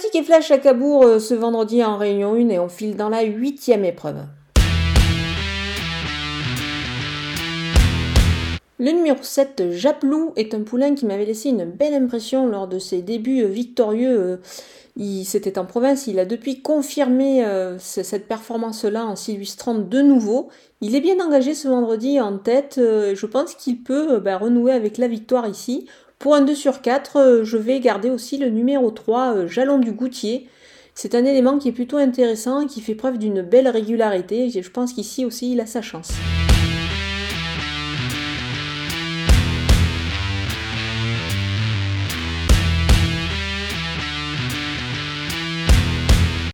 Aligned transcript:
ticket 0.00 0.22
flash 0.22 0.50
à 0.50 0.58
Cabourg 0.58 1.04
euh, 1.04 1.18
ce 1.18 1.34
vendredi 1.34 1.84
en 1.84 1.98
réunion 1.98 2.34
1 2.34 2.48
et 2.48 2.58
on 2.58 2.68
file 2.68 2.96
dans 2.96 3.10
la 3.10 3.22
huitième 3.22 3.84
épreuve. 3.84 4.16
Le 8.78 8.92
numéro 8.92 9.18
7, 9.20 9.72
Japlou, 9.72 10.32
est 10.36 10.54
un 10.54 10.62
poulain 10.62 10.94
qui 10.94 11.04
m'avait 11.04 11.26
laissé 11.26 11.50
une 11.50 11.66
belle 11.66 11.92
impression 11.92 12.46
lors 12.46 12.66
de 12.66 12.78
ses 12.78 13.02
débuts 13.02 13.44
victorieux. 13.44 14.40
C'était 15.24 15.58
en 15.58 15.66
province, 15.66 16.06
il 16.06 16.18
a 16.18 16.24
depuis 16.24 16.62
confirmé 16.62 17.44
euh, 17.44 17.78
cette 17.78 18.26
performance-là 18.26 19.04
en 19.04 19.16
s'illustrant 19.16 19.74
de 19.74 20.00
nouveau. 20.00 20.48
Il 20.80 20.94
est 20.94 21.00
bien 21.00 21.20
engagé 21.24 21.54
ce 21.54 21.68
vendredi 21.68 22.20
en 22.20 22.38
tête, 22.38 22.76
euh, 22.78 23.14
je 23.14 23.26
pense 23.26 23.54
qu'il 23.54 23.82
peut 23.82 24.18
bah, 24.18 24.38
renouer 24.38 24.72
avec 24.72 24.98
la 24.98 25.08
victoire 25.08 25.46
ici. 25.46 25.86
Pour 26.20 26.34
un 26.34 26.42
2 26.42 26.54
sur 26.54 26.82
4, 26.82 27.40
je 27.44 27.56
vais 27.56 27.80
garder 27.80 28.10
aussi 28.10 28.36
le 28.36 28.50
numéro 28.50 28.90
3, 28.90 29.46
Jalon 29.46 29.78
du 29.78 29.92
Goutier. 29.92 30.48
C'est 30.94 31.14
un 31.14 31.24
élément 31.24 31.56
qui 31.56 31.68
est 31.68 31.72
plutôt 31.72 31.96
intéressant, 31.96 32.66
qui 32.66 32.82
fait 32.82 32.94
preuve 32.94 33.16
d'une 33.16 33.40
belle 33.40 33.68
régularité, 33.68 34.50
je 34.50 34.70
pense 34.70 34.92
qu'ici 34.92 35.24
aussi 35.24 35.52
il 35.52 35.60
a 35.60 35.66
sa 35.66 35.80
chance. 35.80 36.10